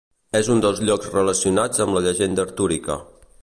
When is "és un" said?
0.37-0.63